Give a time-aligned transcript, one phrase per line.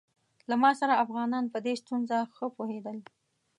[0.49, 2.97] له ما سره افغانان په دې ستونزه ښه پوهېدل.